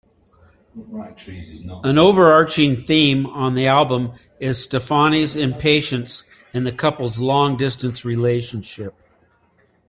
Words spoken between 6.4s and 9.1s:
in the couple's long-distance relationship.